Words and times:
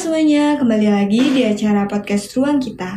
semuanya, 0.00 0.56
kembali 0.56 0.88
lagi 0.88 1.20
di 1.36 1.44
acara 1.44 1.84
podcast 1.84 2.32
Ruang 2.32 2.56
Kita. 2.56 2.96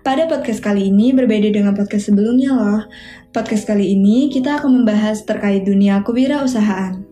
Pada 0.00 0.24
podcast 0.24 0.64
kali 0.64 0.88
ini 0.88 1.12
berbeda 1.12 1.52
dengan 1.52 1.76
podcast 1.76 2.08
sebelumnya 2.08 2.56
loh. 2.56 2.88
Podcast 3.36 3.68
kali 3.68 3.92
ini 3.92 4.32
kita 4.32 4.56
akan 4.56 4.80
membahas 4.80 5.28
terkait 5.28 5.68
dunia 5.68 6.00
kewirausahaan. 6.00 7.04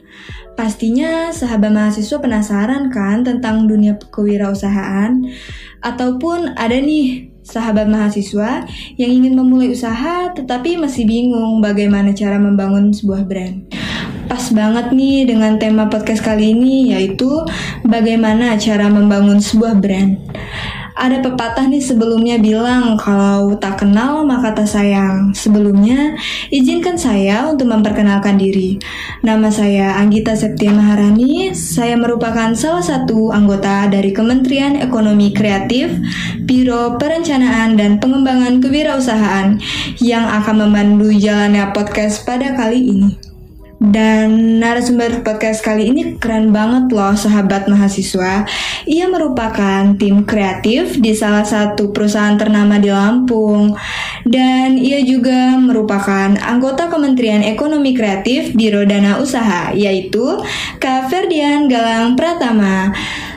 Pastinya 0.57 1.37
sahabat 1.37 1.69
mahasiswa 1.69 2.17
penasaran 2.17 2.89
kan 2.89 3.29
tentang 3.29 3.69
dunia 3.69 4.01
kewirausahaan? 4.09 5.29
Ataupun 5.85 6.57
ada 6.57 6.81
nih 6.81 7.29
sahabat 7.45 7.93
mahasiswa 7.93 8.65
yang 8.97 9.21
ingin 9.21 9.37
memulai 9.37 9.69
usaha 9.69 10.33
tetapi 10.33 10.81
masih 10.81 11.05
bingung 11.05 11.61
bagaimana 11.61 12.17
cara 12.17 12.41
membangun 12.41 12.89
sebuah 12.89 13.29
brand. 13.29 13.69
Pas 14.27 14.43
banget 14.51 14.91
nih 14.91 15.23
dengan 15.23 15.55
tema 15.55 15.87
podcast 15.87 16.27
kali 16.27 16.51
ini 16.51 16.91
yaitu 16.91 17.31
bagaimana 17.87 18.59
cara 18.59 18.91
membangun 18.91 19.39
sebuah 19.39 19.79
brand. 19.79 20.19
Ada 20.97 21.21
pepatah 21.21 21.69
nih 21.69 21.85
sebelumnya 21.85 22.41
bilang 22.41 22.97
kalau 22.97 23.53
tak 23.61 23.85
kenal 23.85 24.25
maka 24.25 24.57
tak 24.57 24.65
sayang. 24.65 25.37
Sebelumnya, 25.37 26.17
izinkan 26.49 26.97
saya 26.97 27.53
untuk 27.53 27.69
memperkenalkan 27.69 28.41
diri. 28.41 28.81
Nama 29.21 29.53
saya 29.53 30.01
Anggita 30.01 30.33
Septia 30.33 30.73
Maharani. 30.73 31.53
Saya 31.53 32.01
merupakan 32.01 32.57
salah 32.57 32.81
satu 32.81 33.29
anggota 33.29 33.93
dari 33.93 34.17
Kementerian 34.17 34.81
Ekonomi 34.81 35.37
Kreatif, 35.37 35.93
Biro 36.49 36.97
Perencanaan 36.97 37.77
dan 37.77 38.01
Pengembangan 38.01 38.65
Kewirausahaan 38.65 39.61
yang 40.01 40.25
akan 40.25 40.65
memandu 40.65 41.13
jalannya 41.13 41.77
podcast 41.77 42.25
pada 42.25 42.57
kali 42.57 42.81
ini. 42.89 43.26
Dan 43.87 44.59
narasumber 44.59 45.23
podcast 45.23 45.63
kali 45.63 45.95
ini 45.95 46.19
keren 46.19 46.51
banget 46.51 46.91
loh 46.91 47.15
sahabat 47.15 47.71
mahasiswa. 47.71 48.43
Ia 48.83 49.07
merupakan 49.07 49.95
tim 49.95 50.27
kreatif 50.27 50.99
di 50.99 51.15
salah 51.15 51.47
satu 51.47 51.95
perusahaan 51.95 52.35
ternama 52.35 52.83
di 52.83 52.91
Lampung. 52.91 53.79
Dan 54.27 54.75
ia 54.75 55.07
juga 55.07 55.55
merupakan 55.55 56.35
anggota 56.35 56.91
Kementerian 56.91 57.47
Ekonomi 57.47 57.95
Kreatif 57.95 58.59
Biro 58.59 58.83
Dana 58.83 59.23
Usaha, 59.23 59.71
yaitu 59.71 60.35
Kak 60.83 61.07
Ferdian 61.07 61.71
Galang 61.71 62.19
Pratama. 62.19 62.91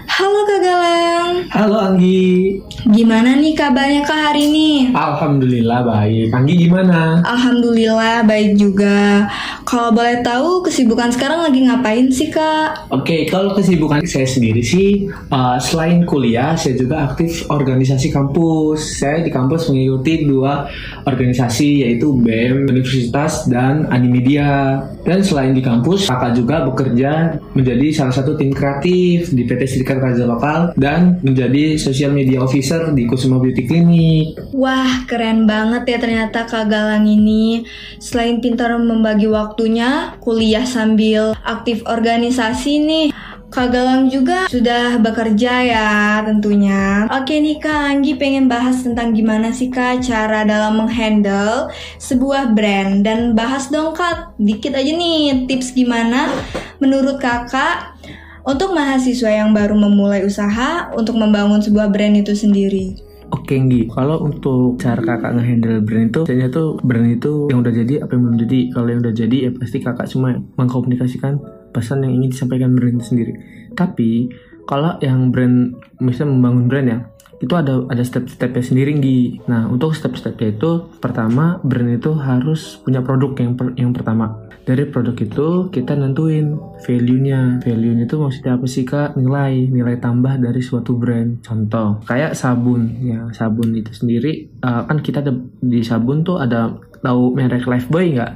Halo 0.10 0.42
Kak 0.50 0.60
Galang. 0.66 1.32
Halo 1.54 1.78
Anggi. 1.94 2.60
Gimana 2.90 3.38
nih 3.38 3.54
kabarnya 3.54 4.02
Kak 4.04 4.34
hari 4.34 4.52
ini? 4.52 4.70
Alhamdulillah 4.92 5.86
baik. 5.86 6.34
Anggi 6.34 6.68
gimana? 6.68 7.22
Alhamdulillah 7.24 8.26
baik 8.26 8.58
juga. 8.58 9.30
Kalau 9.70 9.94
boleh 9.94 10.26
tahu 10.26 10.66
kesibukan 10.66 11.14
sekarang 11.14 11.46
lagi 11.46 11.62
ngapain 11.62 12.10
sih 12.10 12.34
Kak? 12.34 12.90
Oke, 12.90 13.30
kalau 13.30 13.54
kesibukan 13.54 14.02
saya 14.10 14.26
sendiri 14.26 14.66
sih 14.66 15.06
uh, 15.30 15.62
selain 15.62 16.10
kuliah 16.10 16.58
saya 16.58 16.74
juga 16.74 17.06
aktif 17.06 17.46
organisasi 17.54 18.10
kampus. 18.10 18.98
Saya 18.98 19.22
di 19.22 19.30
kampus 19.30 19.70
mengikuti 19.70 20.26
dua 20.26 20.66
organisasi 21.06 21.86
yaitu 21.86 22.18
BEM 22.18 22.66
Universitas 22.66 23.46
dan 23.46 23.86
Animedia. 23.94 24.82
Dan 25.06 25.22
selain 25.22 25.54
di 25.54 25.62
kampus, 25.62 26.10
kakak 26.10 26.34
juga 26.34 26.66
bekerja 26.66 27.38
menjadi 27.54 27.94
salah 27.94 28.14
satu 28.18 28.42
tim 28.42 28.50
kreatif 28.50 29.30
di 29.30 29.46
PT 29.46 29.70
Serikat 29.70 30.02
Raja 30.02 30.26
Lokal 30.26 30.74
dan 30.82 31.22
menjadi 31.22 31.78
social 31.78 32.10
media 32.10 32.42
officer 32.42 32.90
di 32.98 33.06
Kusuma 33.06 33.38
Beauty 33.38 33.70
Clinic. 33.70 34.34
Wah, 34.50 35.06
keren 35.06 35.46
banget 35.46 35.86
ya 35.94 35.98
ternyata 36.02 36.50
Kak 36.50 36.66
Galang 36.74 37.06
ini. 37.06 37.70
Selain 38.02 38.42
pintar 38.42 38.74
membagi 38.82 39.30
waktunya, 39.60 40.16
kuliah 40.24 40.64
sambil 40.64 41.36
aktif 41.44 41.84
organisasi 41.84 42.80
nih. 42.80 43.08
Kak 43.52 43.76
Galang 43.76 44.08
juga 44.08 44.48
sudah 44.48 44.96
bekerja 45.04 45.54
ya 45.68 46.24
tentunya. 46.24 47.12
Oke 47.12 47.44
nih 47.44 47.60
Kak 47.60 47.92
Anggi 47.92 48.16
pengen 48.16 48.48
bahas 48.48 48.88
tentang 48.88 49.12
gimana 49.12 49.52
sih 49.52 49.68
Kak 49.68 50.00
cara 50.00 50.48
dalam 50.48 50.80
menghandle 50.80 51.68
sebuah 52.00 52.56
brand 52.56 53.04
dan 53.04 53.36
bahas 53.36 53.68
dong 53.68 53.92
Kak 53.92 54.40
dikit 54.40 54.80
aja 54.80 54.94
nih 54.96 55.44
tips 55.50 55.76
gimana 55.76 56.32
menurut 56.80 57.20
Kakak 57.20 58.00
untuk 58.48 58.72
mahasiswa 58.72 59.44
yang 59.44 59.52
baru 59.52 59.76
memulai 59.76 60.24
usaha 60.24 60.88
untuk 60.96 61.20
membangun 61.20 61.60
sebuah 61.60 61.92
brand 61.92 62.16
itu 62.16 62.32
sendiri. 62.32 63.09
Oke 63.30 63.62
Nggi, 63.62 63.86
kalau 63.94 64.26
untuk 64.26 64.82
cara 64.82 64.98
kakak 65.02 65.38
ngehandle 65.38 65.86
brand 65.86 66.10
itu, 66.10 66.22
biasanya 66.26 66.50
tuh 66.50 66.82
brand 66.82 67.10
itu 67.14 67.50
yang 67.54 67.62
udah 67.62 67.74
jadi 67.74 67.94
apa 68.02 68.12
yang 68.18 68.22
belum 68.26 68.38
jadi. 68.42 68.60
Kalau 68.74 68.88
yang 68.90 69.02
udah 69.06 69.14
jadi 69.14 69.38
ya 69.46 69.50
pasti 69.54 69.78
kakak 69.82 70.08
cuma 70.10 70.30
mengkomunikasikan 70.58 71.34
pesan 71.70 72.06
yang 72.06 72.14
ingin 72.22 72.30
disampaikan 72.34 72.74
brand 72.74 72.98
itu 72.98 73.06
sendiri. 73.14 73.34
Tapi 73.78 74.34
kalau 74.66 74.98
yang 75.02 75.30
brand 75.30 75.78
misalnya 76.02 76.34
membangun 76.34 76.66
brand 76.70 76.88
ya, 76.90 77.00
itu 77.40 77.54
ada 77.56 77.88
ada 77.88 78.04
step-stepnya 78.04 78.64
sendiri 78.64 78.96
Nggi. 79.00 79.48
Nah 79.48 79.68
untuk 79.72 79.96
step-stepnya 79.96 80.56
itu 80.56 80.92
pertama 81.00 81.60
brand 81.64 81.96
itu 81.96 82.12
harus 82.20 82.80
punya 82.84 83.00
produk 83.00 83.32
yang 83.40 83.54
per, 83.56 83.68
yang 83.80 83.92
pertama. 83.96 84.48
Dari 84.68 84.86
produk 84.86 85.18
itu 85.18 85.48
kita 85.74 85.98
nentuin 85.98 86.60
value-nya. 86.86 87.64
Value-nya 87.66 88.06
itu 88.06 88.16
maksudnya 88.22 88.60
apa 88.60 88.66
sih 88.70 88.86
kak? 88.86 89.18
Nilai, 89.18 89.66
nilai 89.72 89.98
tambah 89.98 90.38
dari 90.38 90.62
suatu 90.62 90.94
brand. 90.94 91.42
Contoh 91.42 92.04
kayak 92.06 92.38
sabun 92.38 93.02
ya 93.02 93.32
sabun 93.34 93.74
itu 93.74 93.90
sendiri 93.96 94.52
uh, 94.62 94.86
kan 94.86 95.02
kita 95.02 95.26
ada 95.26 95.34
di 95.64 95.82
sabun 95.82 96.22
tuh 96.22 96.38
ada 96.38 96.76
tahu 97.00 97.34
merek 97.34 97.66
Lifebuoy 97.66 98.20
nggak? 98.20 98.32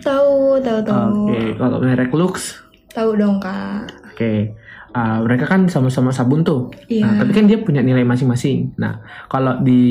Tahu, 0.00 0.58
tahu, 0.64 0.80
tahu. 0.82 1.28
Oke, 1.28 1.36
okay. 1.36 1.48
kalau 1.60 1.78
merek 1.84 2.12
Lux 2.16 2.66
Tahu 2.96 3.12
dong 3.12 3.36
kak. 3.36 3.92
Oke, 4.08 4.16
okay. 4.16 4.38
Uh, 4.94 5.18
mereka 5.24 5.48
kan 5.48 5.66
sama-sama 5.66 6.12
sabun 6.12 6.44
tuh. 6.44 6.70
Iya. 6.86 7.04
Nah, 7.06 7.12
tapi 7.24 7.32
kan 7.32 7.44
dia 7.48 7.58
punya 7.62 7.80
nilai 7.80 8.04
masing-masing. 8.04 8.76
Nah, 8.78 9.00
kalau 9.26 9.58
di 9.64 9.82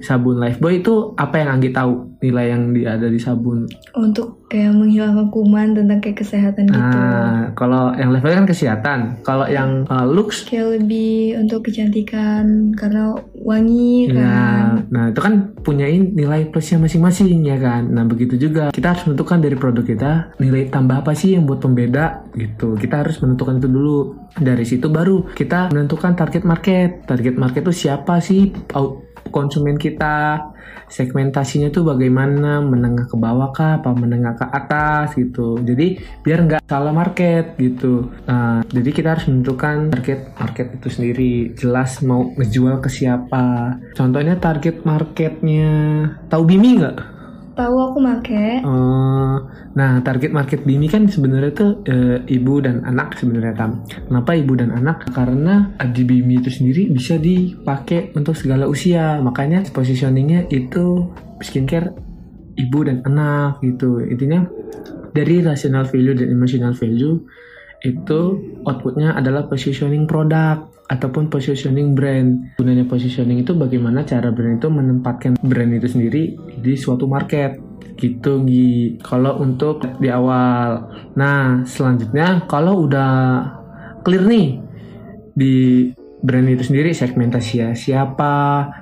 sabun 0.00 0.40
Lifebuoy 0.40 0.80
itu 0.82 1.12
apa 1.14 1.40
yang 1.42 1.58
Anggi 1.58 1.70
tahu 1.70 2.18
nilai 2.24 2.50
yang 2.50 2.62
ada 2.86 3.06
di 3.06 3.20
sabun? 3.20 3.68
Untuk 3.94 4.43
kayak 4.54 4.70
menghilangkan 4.70 5.34
kuman 5.34 5.74
tentang 5.74 5.98
kayak 5.98 6.22
kesehatan 6.22 6.70
gitu. 6.70 6.78
Nah, 6.78 7.50
kalau 7.58 7.90
yang 7.98 8.14
Lifebuoy 8.14 8.38
kan 8.38 8.46
kesehatan. 8.46 8.98
Kalau 9.26 9.50
yang 9.50 9.82
uh, 9.90 10.06
Lux 10.06 10.46
Kayak 10.46 10.78
lebih 10.78 11.42
untuk 11.42 11.66
kecantikan 11.66 12.70
karena 12.78 13.18
wangi 13.34 14.06
Ya, 14.06 14.14
kan. 14.14 14.66
nah 14.94 15.04
itu 15.10 15.18
kan 15.18 15.34
punyain 15.66 16.14
nilai 16.14 16.46
plusnya 16.54 16.78
masing-masing 16.78 17.42
ya 17.42 17.58
kan. 17.58 17.90
Nah 17.90 18.06
begitu 18.06 18.38
juga 18.38 18.70
kita 18.70 18.94
harus 18.94 19.02
menentukan 19.10 19.42
dari 19.42 19.56
produk 19.58 19.84
kita 19.84 20.12
nilai 20.38 20.70
tambah 20.70 21.02
apa 21.02 21.18
sih 21.18 21.34
yang 21.34 21.50
buat 21.50 21.58
pembeda 21.58 22.22
gitu. 22.38 22.78
Kita 22.78 23.02
harus 23.02 23.18
menentukan 23.18 23.58
itu 23.58 23.66
dulu. 23.66 23.98
Dari 24.38 24.62
situ 24.62 24.86
baru 24.86 25.34
kita 25.34 25.74
menentukan 25.74 26.14
target 26.14 26.46
market. 26.46 27.02
Target 27.10 27.34
market 27.34 27.66
itu 27.66 27.88
siapa 27.90 28.22
sih 28.22 28.54
konsumen 29.34 29.74
kita? 29.74 30.38
Segmentasinya 30.86 31.74
tuh 31.74 31.82
bagaimana? 31.82 32.62
Menengah 32.62 33.10
ke 33.10 33.18
bawah 33.18 33.50
kah? 33.50 33.82
Apa 33.82 33.90
menengah 33.90 34.38
ke 34.38 34.46
atas 34.46 35.18
gitu. 35.18 35.58
Jadi 35.58 35.98
biar 36.22 36.46
nggak 36.46 36.62
salah 36.70 36.94
market 36.94 37.58
gitu. 37.58 38.14
Nah, 38.30 38.62
jadi 38.70 38.90
kita 38.94 39.18
harus 39.18 39.26
menentukan 39.26 39.90
target 39.90 40.20
market 40.38 40.66
itu 40.78 40.88
sendiri. 40.92 41.34
Jelas 41.58 41.98
mau 42.06 42.30
ngejual 42.38 42.78
ke 42.78 42.86
siapa. 42.86 43.74
Contohnya 43.98 44.38
target 44.38 44.86
marketnya. 44.86 45.72
Tahu 46.30 46.42
Bimi 46.46 46.78
nggak? 46.78 47.13
Tahu 47.54 47.76
aku 47.78 47.98
make. 48.02 48.34
Eh, 48.34 49.36
nah, 49.78 49.92
target 50.02 50.34
market 50.34 50.66
Bimi 50.66 50.90
kan 50.90 51.06
sebenarnya 51.06 51.52
tuh 51.54 51.70
eh, 51.86 52.18
ibu 52.26 52.58
dan 52.58 52.82
anak 52.82 53.14
sebenarnya 53.14 53.54
tam. 53.54 53.86
Kenapa 53.86 54.34
ibu 54.34 54.58
dan 54.58 54.74
anak? 54.74 55.06
Karena 55.14 55.70
di 55.94 56.02
Bimi 56.02 56.42
itu 56.42 56.50
sendiri 56.50 56.90
bisa 56.90 57.14
dipakai 57.14 58.10
untuk 58.18 58.34
segala 58.34 58.66
usia. 58.66 59.22
Makanya 59.22 59.70
positioningnya 59.70 60.50
itu 60.50 61.06
skincare 61.38 61.94
ibu 62.58 62.78
dan 62.82 63.06
anak 63.06 63.62
gitu. 63.62 64.02
Intinya 64.02 64.42
dari 65.14 65.38
rational 65.38 65.86
value 65.86 66.18
dan 66.18 66.28
emotional 66.34 66.74
value 66.74 67.22
itu 67.84 68.20
outputnya 68.64 69.12
adalah 69.12 69.44
positioning 69.44 70.08
produk 70.08 70.72
ataupun 70.88 71.28
positioning 71.28 71.92
brand. 71.92 72.56
Gunanya 72.56 72.88
positioning 72.88 73.44
itu 73.44 73.52
bagaimana 73.52 74.08
cara 74.08 74.32
brand 74.32 74.56
itu 74.56 74.68
menempatkan 74.72 75.36
brand 75.44 75.72
itu 75.76 75.88
sendiri 75.92 76.22
di 76.64 76.72
suatu 76.74 77.04
market 77.04 77.60
gitu 78.00 78.42
Gi. 78.48 78.98
Kalau 79.04 79.38
untuk 79.44 79.84
di 80.00 80.08
awal. 80.08 80.88
Nah, 81.14 81.62
selanjutnya 81.68 82.48
kalau 82.48 82.88
udah 82.88 83.12
clear 84.00 84.24
nih 84.24 84.48
di 85.36 85.54
brand 86.24 86.48
itu 86.48 86.64
sendiri 86.64 86.96
segmentasi 86.96 87.76
siapa, 87.76 88.36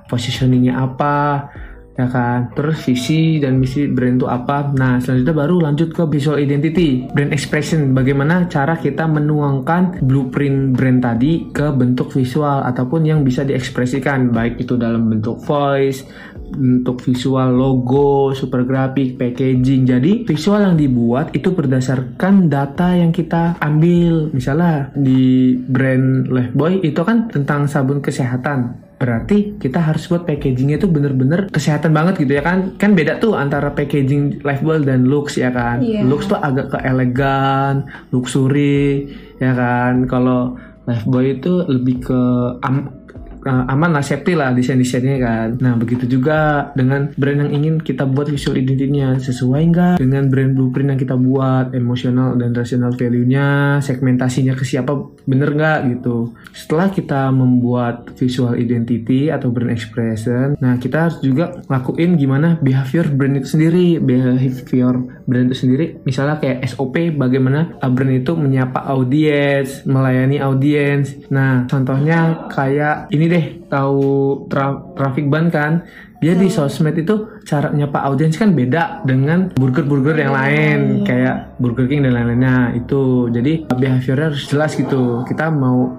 positioningnya 0.07 0.79
apa. 0.79 1.51
Ya 1.99 2.07
kan? 2.09 2.53
Terus 2.57 2.79
visi 2.85 3.39
dan 3.43 3.61
misi 3.61 3.89
brand 3.89 4.21
itu 4.21 4.29
apa? 4.29 4.73
Nah 4.73 4.99
selanjutnya 4.99 5.37
baru 5.37 5.57
lanjut 5.61 5.93
ke 5.93 6.03
visual 6.09 6.41
identity 6.41 7.09
brand 7.13 7.33
expression. 7.33 7.93
Bagaimana 7.93 8.49
cara 8.49 8.77
kita 8.77 9.05
menuangkan 9.09 10.05
blueprint 10.05 10.77
brand 10.77 11.01
tadi 11.05 11.53
ke 11.53 11.73
bentuk 11.73 12.13
visual 12.13 12.65
ataupun 12.65 13.05
yang 13.05 13.21
bisa 13.23 13.45
diekspresikan. 13.45 14.33
Baik 14.33 14.63
itu 14.63 14.77
dalam 14.77 15.09
bentuk 15.13 15.41
voice 15.45 16.05
bentuk 16.53 17.01
visual 17.01 17.49
logo, 17.57 18.37
super 18.37 18.63
grafik, 18.69 19.17
packaging. 19.17 19.89
Jadi 19.89 20.29
visual 20.29 20.61
yang 20.69 20.77
dibuat 20.77 21.33
itu 21.33 21.57
berdasarkan 21.57 22.53
data 22.53 22.93
yang 22.93 23.11
kita 23.11 23.57
ambil. 23.59 24.29
Misalnya 24.37 24.93
di 24.93 25.57
brand 25.57 26.29
Lifebuoy 26.29 26.85
itu 26.85 27.01
kan 27.03 27.33
tentang 27.33 27.65
sabun 27.67 28.05
kesehatan 28.05 28.82
berarti 29.03 29.59
kita 29.59 29.83
harus 29.83 30.07
buat 30.07 30.23
packagingnya 30.23 30.79
itu 30.79 30.87
bener-bener 30.87 31.51
kesehatan 31.51 31.91
banget 31.91 32.23
gitu 32.23 32.39
ya 32.39 32.47
kan? 32.47 32.79
Kan 32.79 32.95
beda 32.95 33.19
tuh 33.19 33.35
antara 33.35 33.75
packaging 33.75 34.47
Lifebuoy 34.47 34.87
dan 34.87 35.11
Lux 35.11 35.35
ya 35.35 35.51
kan? 35.51 35.83
Yeah. 35.83 36.07
Lux 36.07 36.31
tuh 36.31 36.39
agak 36.39 36.71
ke 36.71 36.79
elegan 36.87 37.91
luxury 38.15 39.11
ya 39.43 39.59
kan? 39.59 40.07
Kalau 40.07 40.55
Lifebuoy 40.87 41.43
itu 41.43 41.67
lebih 41.67 42.07
ke 42.07 42.23
uh, 43.47 43.65
aman 43.71 43.91
lah 43.95 44.05
safety 44.05 44.35
lah 44.39 44.55
desain-desainnya 44.55 45.17
kan. 45.19 45.49
Nah 45.59 45.75
begitu 45.79 46.07
juga 46.07 46.71
dengan 46.79 47.11
brand 47.15 47.47
yang 47.47 47.53
ingin 47.63 47.75
kita 47.83 48.07
buat 48.07 48.31
visual 48.31 48.59
identity-nya 48.59 49.19
sesuai 49.19 49.63
nggak 49.73 49.95
dengan 49.99 50.31
brand 50.31 50.53
blueprint 50.55 50.95
yang 50.95 51.01
kita 51.01 51.17
buat 51.19 51.75
emosional 51.75 52.39
dan 52.39 52.55
rational 52.55 52.95
value-nya 52.95 53.79
segmentasinya 53.83 54.55
ke 54.55 54.65
siapa 54.67 54.93
bener 55.27 55.55
nggak 55.55 55.79
gitu. 55.99 56.35
Setelah 56.55 56.91
kita 56.91 57.31
membuat 57.35 58.15
visual 58.19 58.55
identity 58.59 59.31
atau 59.31 59.51
brand 59.51 59.73
expression, 59.73 60.55
nah 60.59 60.79
kita 60.79 61.09
harus 61.09 61.19
juga 61.23 61.63
lakuin 61.67 62.15
gimana 62.19 62.59
behavior 62.63 63.11
brand 63.11 63.39
itu 63.39 63.59
sendiri, 63.59 63.99
behavior 63.99 65.03
brand 65.27 65.51
itu 65.51 65.57
sendiri. 65.67 66.03
Misalnya 66.07 66.39
kayak 66.39 66.67
SOP 66.71 67.15
bagaimana 67.15 67.79
brand 67.83 68.13
itu 68.13 68.33
menyapa 68.35 68.85
audiens, 68.91 69.85
melayani 69.87 70.39
audiens. 70.43 71.15
Nah 71.31 71.65
contohnya 71.67 72.49
kayak 72.53 73.11
ini 73.11 73.32
deh 73.33 73.65
tahu 73.73 74.05
tra 74.53 74.93
traffic 74.93 75.33
ban 75.33 75.49
kan 75.49 75.89
dia 76.23 76.39
di 76.39 76.47
hmm. 76.47 76.55
sosmed 76.55 76.95
itu 76.95 77.41
cara 77.49 77.73
nyapa 77.75 78.05
audiens 78.07 78.37
kan 78.39 78.55
beda 78.55 79.03
dengan 79.03 79.51
burger-burger 79.57 80.15
yang 80.21 80.37
lain 80.37 80.79
hmm. 81.03 81.05
kayak 81.09 81.59
Burger 81.59 81.91
King 81.91 82.07
dan 82.07 82.15
lain-lainnya 82.15 82.79
itu 82.79 83.33
jadi 83.33 83.67
behaviornya 83.67 84.31
harus 84.31 84.47
jelas 84.47 84.77
gitu 84.77 85.27
kita 85.27 85.51
mau 85.51 85.91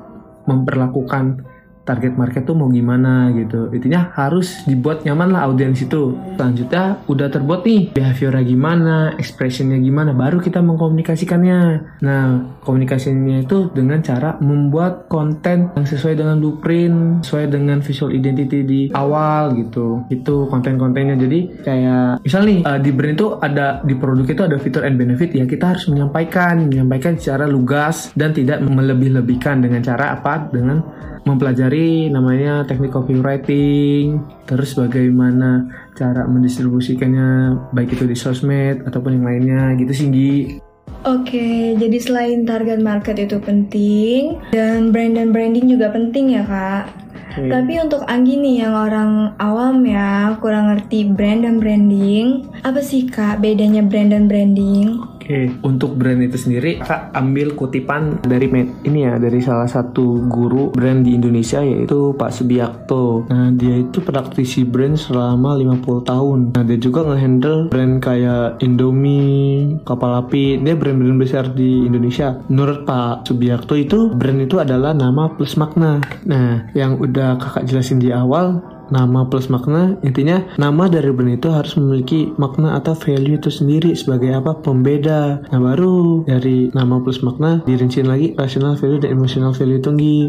memperlakukan 0.48 1.44
target 1.84 2.16
market 2.16 2.48
tuh 2.48 2.56
mau 2.56 2.72
gimana 2.72 3.32
gitu. 3.36 3.70
Intinya 3.76 4.12
harus 4.16 4.64
dibuat 4.64 5.04
nyaman 5.04 5.36
lah 5.36 5.52
audiens 5.52 5.80
itu. 5.80 6.16
Selanjutnya 6.40 7.04
udah 7.08 7.28
terbuat 7.28 7.68
nih 7.68 7.92
behaviornya 7.92 8.44
gimana 8.44 8.96
expressionnya 9.20 9.78
gimana 9.80 10.16
baru 10.16 10.40
kita 10.40 10.64
mengkomunikasikannya. 10.64 11.62
Nah 12.04 12.24
komunikasinya 12.64 13.44
itu 13.44 13.70
dengan 13.76 14.00
cara 14.00 14.40
membuat 14.40 15.12
konten 15.12 15.72
yang 15.76 15.86
sesuai 15.86 16.16
dengan 16.16 16.40
blueprint 16.40 17.24
sesuai 17.28 17.52
dengan 17.52 17.84
visual 17.84 18.16
identity 18.16 18.60
di 18.64 18.82
awal 18.96 19.56
gitu. 19.60 20.08
Itu 20.08 20.48
konten-kontennya. 20.48 21.20
Jadi 21.20 21.64
kayak 21.64 22.24
misal 22.24 22.48
nih 22.48 22.64
uh, 22.64 22.80
di 22.80 22.92
brand 22.96 23.16
itu 23.16 23.28
ada 23.44 23.84
di 23.84 23.94
produk 24.00 24.26
itu 24.26 24.42
ada 24.44 24.58
fitur 24.58 24.88
and 24.88 24.96
benefit. 24.96 25.36
Ya 25.36 25.44
kita 25.44 25.76
harus 25.76 25.86
menyampaikan. 25.92 26.72
Menyampaikan 26.72 27.20
secara 27.20 27.46
lugas 27.46 28.16
dan 28.16 28.32
tidak 28.32 28.64
melebih-lebihkan 28.64 29.60
dengan 29.60 29.84
cara 29.84 30.16
apa? 30.16 30.48
Dengan 30.48 30.80
mempelajari 31.24 32.12
namanya 32.12 32.68
teknik 32.68 32.92
copywriting, 32.92 34.24
terus 34.44 34.76
bagaimana 34.76 35.68
cara 35.96 36.28
mendistribusikannya 36.28 37.58
baik 37.72 37.96
itu 37.96 38.04
di 38.08 38.16
sosmed 38.16 38.84
ataupun 38.84 39.20
yang 39.20 39.26
lainnya 39.26 39.62
gitu 39.80 39.92
sih 39.96 40.08
Gi. 40.12 40.36
Oke, 41.04 41.76
jadi 41.76 41.98
selain 42.00 42.48
target 42.48 42.80
market 42.80 43.20
itu 43.20 43.36
penting 43.44 44.40
dan 44.56 44.96
brand 44.96 45.20
dan 45.20 45.36
branding 45.36 45.68
juga 45.68 45.92
penting 45.92 46.40
ya 46.40 46.44
kak. 46.48 46.88
Okay. 47.34 47.50
Tapi 47.50 47.74
untuk 47.82 48.06
Anggi 48.06 48.38
nih 48.38 48.62
yang 48.62 48.78
orang 48.78 49.34
awam 49.42 49.82
ya 49.90 50.38
kurang 50.38 50.70
ngerti 50.70 51.12
brand 51.12 51.44
dan 51.44 51.58
branding, 51.58 52.46
apa 52.62 52.78
sih 52.78 53.10
kak 53.10 53.42
bedanya 53.42 53.82
brand 53.82 54.14
dan 54.14 54.30
branding? 54.30 55.02
Oke, 55.24 55.56
untuk 55.64 55.96
brand 55.96 56.20
itu 56.20 56.36
sendiri, 56.36 56.84
Kak 56.84 57.16
ambil 57.16 57.56
kutipan 57.56 58.20
dari 58.28 58.52
ini 58.84 59.08
ya, 59.08 59.16
dari 59.16 59.40
salah 59.40 59.72
satu 59.72 60.28
guru 60.28 60.76
brand 60.76 61.00
di 61.00 61.16
Indonesia 61.16 61.64
yaitu 61.64 62.12
Pak 62.12 62.36
Subiakto. 62.36 63.32
Nah, 63.32 63.48
dia 63.56 63.80
itu 63.80 64.04
praktisi 64.04 64.68
brand 64.68 65.00
selama 65.00 65.56
50 65.56 66.04
tahun. 66.04 66.40
Nah, 66.52 66.64
dia 66.68 66.76
juga 66.76 67.08
ngehandle 67.08 67.72
brand 67.72 68.04
kayak 68.04 68.60
Indomie, 68.68 69.80
Kapal 69.88 70.12
Api, 70.28 70.60
dia 70.60 70.76
brand-brand 70.76 71.16
besar 71.16 71.56
di 71.56 71.88
Indonesia. 71.88 72.44
Menurut 72.52 72.84
Pak 72.84 73.24
Subiakto 73.24 73.80
itu 73.80 74.12
brand 74.12 74.44
itu 74.44 74.60
adalah 74.60 74.92
nama 74.92 75.32
plus 75.32 75.56
makna. 75.56 76.04
Nah, 76.28 76.68
yang 76.76 77.00
udah 77.00 77.40
kakak 77.40 77.64
jelasin 77.64 78.04
di 78.04 78.12
awal, 78.12 78.60
nama 78.90 79.28
plus 79.28 79.48
makna. 79.48 79.96
Intinya 80.04 80.44
nama 80.60 80.90
dari 80.90 81.14
brand 81.14 81.38
itu 81.38 81.48
harus 81.52 81.78
memiliki 81.78 82.34
makna 82.36 82.76
atau 82.80 82.98
value 82.98 83.40
itu 83.40 83.52
sendiri 83.54 83.94
sebagai 83.96 84.34
apa? 84.36 84.58
Pembeda. 84.60 85.44
Nah 85.52 85.60
baru 85.60 86.26
dari 86.28 86.74
nama 86.74 87.00
plus 87.00 87.22
makna 87.24 87.62
dirinciin 87.64 88.10
lagi 88.10 88.36
rational 88.36 88.76
value 88.76 89.00
dan 89.00 89.16
emotional 89.16 89.54
value 89.54 89.80
tinggi 89.80 90.28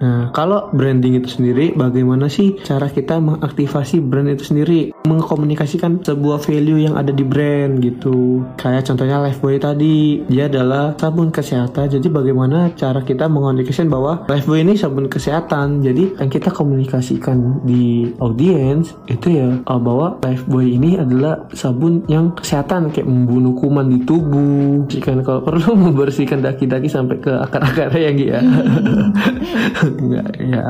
Nah, 0.00 0.32
kalau 0.32 0.72
branding 0.72 1.20
itu 1.20 1.28
sendiri, 1.28 1.76
bagaimana 1.76 2.32
sih 2.32 2.56
cara 2.64 2.88
kita 2.88 3.20
mengaktifasi 3.20 4.00
brand 4.00 4.32
itu 4.32 4.48
sendiri, 4.48 4.80
mengkomunikasikan 5.04 6.00
sebuah 6.00 6.40
value 6.40 6.88
yang 6.88 6.96
ada 6.96 7.12
di 7.12 7.20
brand 7.20 7.84
gitu. 7.84 8.40
Kayak 8.56 8.88
contohnya 8.88 9.20
Lifebuoy 9.20 9.60
tadi, 9.60 10.24
dia 10.24 10.48
adalah 10.48 10.96
sabun 10.96 11.28
kesehatan. 11.28 11.92
Jadi 11.92 12.08
bagaimana 12.08 12.72
cara 12.72 13.04
kita 13.04 13.28
mengomunikasikan 13.28 13.92
bahwa 13.92 14.24
Lifebuoy 14.24 14.64
ini 14.64 14.74
sabun 14.80 15.12
kesehatan. 15.12 15.84
Jadi 15.84 16.16
yang 16.16 16.30
kita 16.32 16.48
komunikasikan 16.48 17.60
di 17.68 18.08
audiens 18.24 18.96
itu 19.04 19.36
ya 19.36 19.60
uh, 19.68 19.80
bahwa 19.80 20.16
Lifebuoy 20.24 20.80
ini 20.80 20.96
adalah 20.96 21.44
sabun 21.52 22.08
yang 22.08 22.32
kesehatan 22.32 22.88
kayak 22.88 23.04
membunuh 23.04 23.52
kuman 23.52 23.92
di 23.92 24.00
tubuh. 24.08 24.88
Jika 24.88 25.12
kalau 25.20 25.44
perlu 25.44 25.76
membersihkan 25.92 26.40
daki-daki 26.40 26.88
sampai 26.88 27.20
ke 27.20 27.32
akar-akarnya 27.36 28.00
yang 28.00 28.16
ya. 28.16 28.40
Enggak, 29.98 30.30
ya 30.38 30.64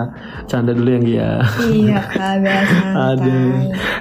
canda 0.49 0.73
dulu 0.73 0.91
yang 0.91 1.07
ya. 1.07 1.31
Iya 1.69 2.01
kak, 2.09 2.35
biasa. 2.41 2.85
Ada. 3.13 3.39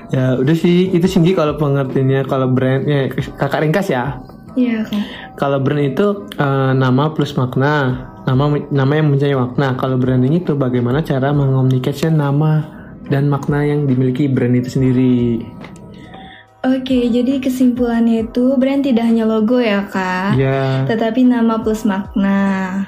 Ya 0.10 0.26
udah 0.40 0.56
sih 0.56 0.90
itu 0.96 1.06
sih 1.06 1.36
kalau 1.36 1.60
pengertiannya 1.60 2.22
kalau 2.26 2.48
brandnya 2.52 3.12
kakak 3.36 3.68
ringkas 3.68 3.92
ya. 3.92 4.24
Iya 4.56 4.88
kak. 4.88 5.04
Kalau 5.36 5.60
brand 5.64 5.84
itu 5.84 6.28
uh, 6.40 6.72
nama 6.76 7.12
plus 7.14 7.36
makna, 7.36 8.08
nama 8.28 8.60
nama 8.70 8.92
yang 8.96 9.12
mempunyai 9.12 9.36
makna. 9.36 9.76
Kalau 9.80 9.96
branding 9.96 10.40
itu 10.40 10.56
bagaimana 10.56 11.04
cara 11.06 11.32
mengomunikasikan 11.32 12.20
nama 12.20 12.68
dan 13.10 13.28
makna 13.28 13.66
yang 13.66 13.90
dimiliki 13.90 14.30
brand 14.30 14.56
itu 14.56 14.70
sendiri. 14.78 15.44
Oke, 16.60 17.08
jadi 17.08 17.40
kesimpulannya 17.40 18.28
itu 18.28 18.60
brand 18.60 18.84
tidak 18.84 19.08
hanya 19.08 19.24
logo 19.24 19.64
ya 19.64 19.88
kak, 19.88 20.36
yeah. 20.36 20.84
tetapi 20.92 21.24
nama 21.24 21.64
plus 21.64 21.88
makna. 21.88 22.84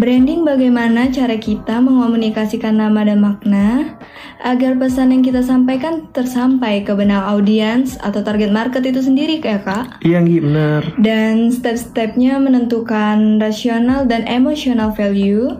Branding 0.00 0.48
bagaimana 0.48 1.12
cara 1.12 1.36
kita 1.36 1.76
mengomunikasikan 1.76 2.80
nama 2.80 3.04
dan 3.04 3.20
makna 3.20 4.00
agar 4.40 4.72
pesan 4.80 5.12
yang 5.12 5.20
kita 5.20 5.44
sampaikan 5.44 6.08
tersampai 6.16 6.88
ke 6.88 6.96
benak 6.96 7.20
audiens 7.28 8.00
atau 8.00 8.24
target 8.24 8.48
market 8.48 8.80
itu 8.80 9.04
sendiri 9.04 9.44
ya 9.44 9.60
kak? 9.60 10.00
Iya 10.00 10.24
benar. 10.24 10.88
Dan 10.96 11.52
step-stepnya 11.52 12.40
menentukan 12.40 13.36
rasional 13.44 14.08
dan 14.08 14.24
emotional 14.24 14.88
value, 14.96 15.52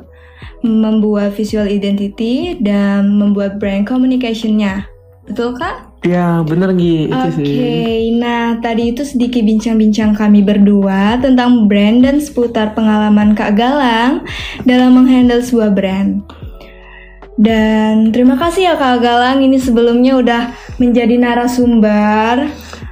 membuat 0.65 1.37
visual 1.37 1.69
identity, 1.69 2.57
dan 2.65 3.21
membuat 3.21 3.61
brand 3.61 3.85
communicationnya. 3.85 4.89
Betul 5.29 5.61
kak? 5.61 5.90
Ya 6.01 6.41
bener 6.41 6.73
Gi, 6.81 7.13
itu 7.13 7.13
okay. 7.13 7.45
Oke, 7.45 7.77
nah 8.17 8.57
tadi 8.57 8.89
itu 8.97 9.05
sedikit 9.05 9.45
bincang-bincang 9.45 10.17
kami 10.17 10.41
berdua 10.41 11.21
tentang 11.21 11.69
brand 11.69 12.01
dan 12.01 12.17
seputar 12.17 12.73
pengalaman 12.73 13.37
Kak 13.37 13.53
Galang 13.53 14.25
dalam 14.65 14.97
menghandle 14.97 15.45
sebuah 15.45 15.77
brand. 15.77 16.25
Dan 17.37 18.17
terima 18.17 18.41
kasih 18.41 18.73
ya 18.73 18.75
Kak 18.81 19.05
Galang, 19.05 19.45
ini 19.45 19.61
sebelumnya 19.61 20.17
udah 20.17 20.43
menjadi 20.81 21.21
narasumber. 21.21 22.49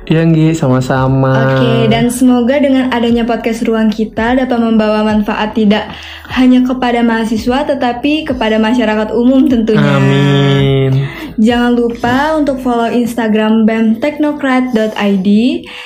Iya 0.09 0.25
Nggi, 0.25 0.57
sama-sama. 0.57 1.61
Oke, 1.61 1.85
dan 1.93 2.09
semoga 2.09 2.57
dengan 2.57 2.89
adanya 2.89 3.29
podcast 3.29 3.61
ruang 3.69 3.93
kita 3.93 4.41
dapat 4.41 4.57
membawa 4.57 5.05
manfaat 5.05 5.53
tidak 5.53 5.93
hanya 6.33 6.65
kepada 6.65 7.05
mahasiswa 7.05 7.69
tetapi 7.69 8.25
kepada 8.25 8.57
masyarakat 8.57 9.13
umum 9.13 9.45
tentunya. 9.53 10.01
Amin. 10.01 11.05
Jangan 11.37 11.77
lupa 11.77 12.41
untuk 12.41 12.59
follow 12.65 12.89
Instagram 12.89 13.69
BEM 13.69 14.01
Teknokrat.id, 14.01 15.29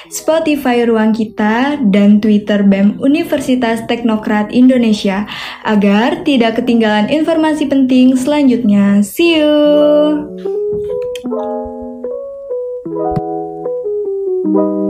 Spotify 0.09 0.87
Ruang 0.87 1.11
Kita, 1.13 1.83
dan 1.83 2.23
Twitter 2.23 2.63
BEM 2.63 3.03
Universitas 3.03 3.83
Teknokrat 3.91 4.55
Indonesia 4.55 5.27
agar 5.67 6.23
tidak 6.23 6.63
ketinggalan 6.63 7.11
informasi 7.11 7.67
penting 7.67 8.15
selanjutnya. 8.15 9.03
See 9.03 9.43
you! 9.43 10.31
Thank 14.45 14.57
you. 14.57 14.82